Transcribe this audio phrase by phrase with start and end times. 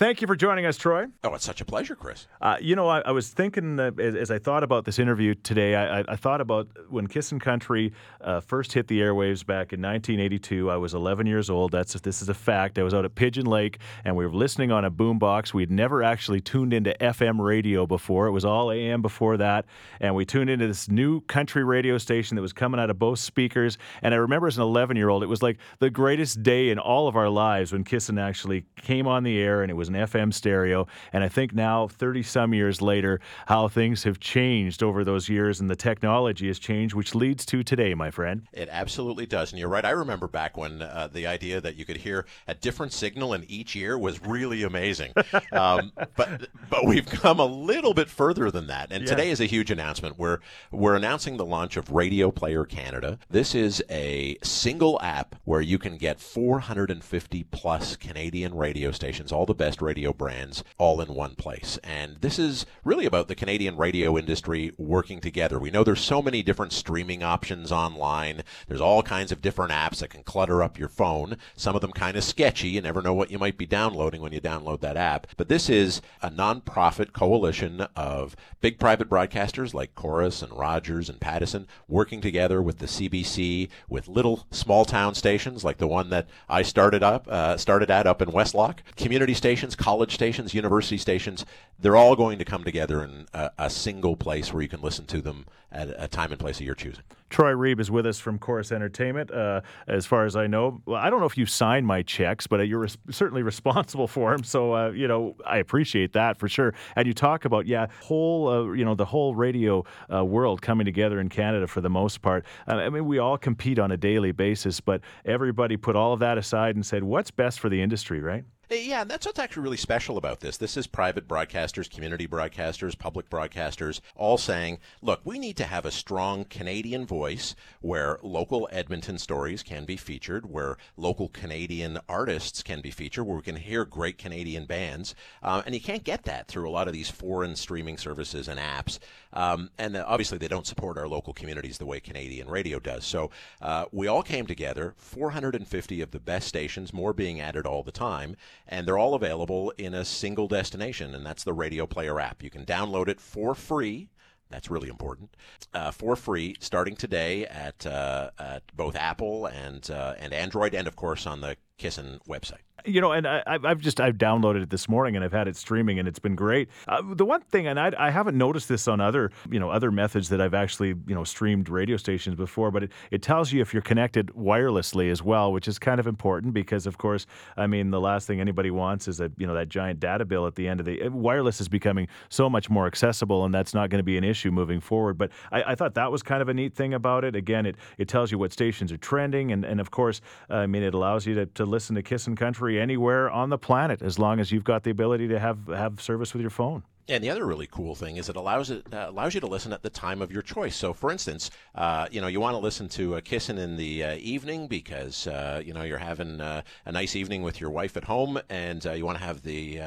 [0.00, 1.08] Thank you for joining us, Troy.
[1.24, 2.26] Oh, it's such a pleasure, Chris.
[2.40, 5.34] Uh, you know, I, I was thinking uh, as, as, I thought about this interview
[5.34, 7.92] today, I, I, I thought about when Kissin' Country
[8.22, 10.70] uh, first hit the airwaves back in 1982.
[10.70, 11.72] I was 11 years old.
[11.72, 12.78] That's this is a fact.
[12.78, 15.52] I was out at Pigeon Lake and we were listening on a boombox.
[15.52, 18.26] We'd never actually tuned into FM radio before.
[18.26, 19.66] It was all AM before that,
[20.00, 23.18] and we tuned into this new country radio station that was coming out of both
[23.18, 23.76] speakers.
[24.00, 26.78] And I remember as an 11 year old, it was like the greatest day in
[26.78, 30.06] all of our lives when Kissin' actually came on the air and it was an
[30.06, 30.86] FM stereo.
[31.12, 35.60] And I think now, 30 some years later, how things have changed over those years
[35.60, 38.46] and the technology has changed, which leads to today, my friend.
[38.52, 39.52] It absolutely does.
[39.52, 39.84] And you're right.
[39.84, 43.44] I remember back when uh, the idea that you could hear a different signal in
[43.48, 45.12] each ear was really amazing.
[45.52, 48.92] um, but but we've come a little bit further than that.
[48.92, 49.10] And yeah.
[49.10, 50.18] today is a huge announcement.
[50.18, 50.38] We're,
[50.70, 53.18] we're announcing the launch of Radio Player Canada.
[53.28, 59.46] This is a single app where you can get 450 plus Canadian radio stations, all
[59.46, 61.78] the best radio brands all in one place.
[61.84, 65.58] And this is really about the Canadian radio industry working together.
[65.58, 68.42] We know there's so many different streaming options online.
[68.68, 71.36] There's all kinds of different apps that can clutter up your phone.
[71.56, 72.68] Some of them kind of sketchy.
[72.68, 75.26] You never know what you might be downloading when you download that app.
[75.36, 81.20] But this is a non-profit coalition of big private broadcasters like Corus and Rogers and
[81.20, 86.28] Pattison working together with the CBC, with little small town stations like the one that
[86.48, 90.96] I started up uh, started at up in Westlock, community stations, college college stations, university
[90.96, 91.44] stations,
[91.78, 95.04] they're all going to come together in a, a, single place where you can listen
[95.06, 97.04] to them at a time and place of your choosing.
[97.28, 99.30] Troy Reeb is with us from Corus Entertainment.
[99.30, 102.46] Uh, as far as I know, well, I don't know if you signed my checks,
[102.46, 104.42] but you're res- certainly responsible for them.
[104.42, 106.74] So uh, you know, I appreciate that for sure.
[106.96, 110.86] And you talk about yeah, whole uh, you know the whole radio uh, world coming
[110.86, 112.46] together in Canada for the most part.
[112.66, 116.20] Uh, I mean, we all compete on a daily basis, but everybody put all of
[116.20, 118.44] that aside and said, what's best for the industry, right?
[118.72, 120.56] Yeah, that's what's actually really special about this.
[120.56, 125.84] This is private broadcasters, community broadcasters, public broadcasters, all saying, look, we need to have
[125.84, 132.62] a strong Canadian voice where local Edmonton stories can be featured, where local Canadian artists
[132.62, 135.16] can be featured, where we can hear great Canadian bands.
[135.42, 138.60] Uh, and you can't get that through a lot of these foreign streaming services and
[138.60, 139.00] apps.
[139.32, 143.04] Um, and obviously, they don't support our local communities the way Canadian radio does.
[143.04, 147.82] So uh, we all came together, 450 of the best stations, more being added all
[147.82, 152.20] the time and they're all available in a single destination, and that's the Radio Player
[152.20, 152.42] app.
[152.42, 154.08] You can download it for free.
[154.50, 155.36] That's really important.
[155.72, 160.88] Uh, for free, starting today at uh, at both Apple and uh, and Android, and
[160.88, 162.64] of course on the Kissin' website.
[162.86, 165.56] You know, and I, have just I've downloaded it this morning and I've had it
[165.56, 166.68] streaming and it's been great.
[166.88, 169.90] Uh, the one thing, and I, I, haven't noticed this on other you know other
[169.90, 173.60] methods that I've actually you know streamed radio stations before, but it, it tells you
[173.60, 177.26] if you're connected wirelessly as well, which is kind of important because of course,
[177.56, 180.46] I mean the last thing anybody wants is a you know that giant data bill
[180.46, 183.90] at the end of the wireless is becoming so much more accessible and that's not
[183.90, 185.18] going to be an issue moving forward.
[185.18, 187.36] But I, I, thought that was kind of a neat thing about it.
[187.36, 190.82] Again, it it tells you what stations are trending and and of course, I mean
[190.82, 194.40] it allows you to, to listen to Kissin' Country anywhere on the planet as long
[194.40, 196.82] as you've got the ability to have have service with your phone.
[197.10, 199.72] And the other really cool thing is it allows it uh, allows you to listen
[199.72, 200.76] at the time of your choice.
[200.76, 204.04] So, for instance, uh, you know you want to listen to a Kissin' in the
[204.04, 207.96] uh, evening because uh, you know you're having uh, a nice evening with your wife
[207.96, 209.80] at home, and uh, you want to have the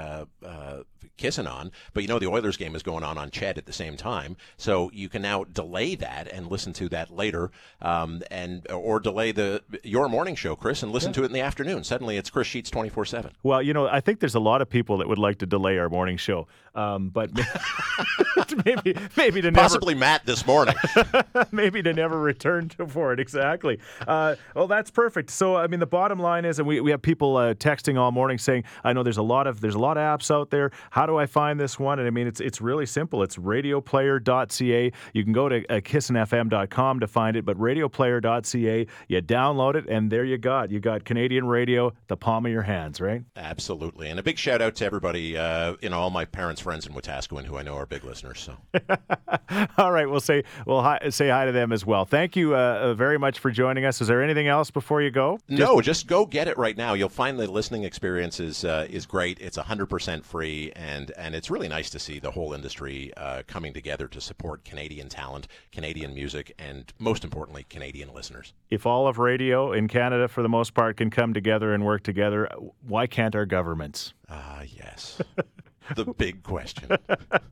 [1.16, 3.74] Kissin' on, but you know the Oilers game is going on on CHED at the
[3.74, 7.52] same time, so you can now delay that and listen to that later,
[7.82, 11.16] um, and or delay the your morning show, Chris, and listen yeah.
[11.16, 11.84] to it in the afternoon.
[11.86, 13.32] Suddenly, it's Chris Sheets twenty four seven.
[13.44, 15.78] Well, you know, I think there's a lot of people that would like to delay
[15.78, 16.48] our morning show.
[16.76, 17.32] Um, but
[18.66, 20.76] maybe maybe to possibly never, Matt this morning,
[21.52, 23.80] maybe to never return to for it exactly.
[24.08, 25.30] Uh, well, that's perfect.
[25.30, 28.12] So I mean, the bottom line is, and we, we have people uh, texting all
[28.12, 30.72] morning saying, I know there's a lot of there's a lot of apps out there.
[30.92, 32.00] How do I find this one?
[32.00, 33.24] And I mean, it's it's really simple.
[33.24, 34.92] It's radioplayer.ca.
[35.14, 38.88] You can go to uh, kissinfm.com to find it, but radioplayer.ca.
[39.08, 42.64] You download it, and there you got you got Canadian radio, the palm of your
[42.64, 43.22] hands, right?
[43.36, 45.38] Absolutely, and a big shout out to everybody.
[45.38, 48.40] Uh, you know, all my parents friends in Wetaskiwin who I know are big listeners.
[48.40, 48.58] So,
[49.78, 52.06] all right, we'll say we'll hi, say hi to them as well.
[52.06, 54.02] Thank you uh, uh, very much for joining us.
[54.02, 55.40] Is there anything else before you go?
[55.50, 55.60] Just...
[55.60, 56.94] No, just go get it right now.
[56.94, 59.40] You'll find the listening experience is uh, is great.
[59.40, 63.44] It's hundred percent free, and and it's really nice to see the whole industry uh,
[63.48, 68.54] coming together to support Canadian talent, Canadian music, and most importantly, Canadian listeners.
[68.70, 72.04] If all of radio in Canada, for the most part, can come together and work
[72.04, 72.50] together,
[72.82, 74.14] why can't our governments?
[74.30, 75.22] Ah, yes.
[75.96, 76.98] the big question.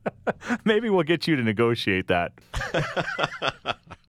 [0.64, 2.32] Maybe we'll get you to negotiate that.